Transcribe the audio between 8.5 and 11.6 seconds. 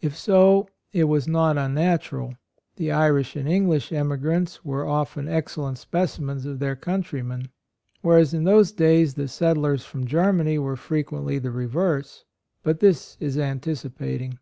days the settlers from Germany AND MOTHER. 75 were frequently the